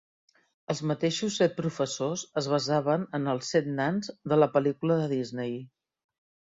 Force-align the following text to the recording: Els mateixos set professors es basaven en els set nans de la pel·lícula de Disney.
Els 0.73 0.79
mateixos 0.91 1.37
set 1.41 1.53
professors 1.59 2.23
es 2.43 2.49
basaven 2.55 3.07
en 3.19 3.31
els 3.35 3.53
set 3.55 3.71
nans 3.77 4.13
de 4.35 4.43
la 4.43 4.53
pel·lícula 4.59 4.99
de 5.05 5.11
Disney. 5.17 5.59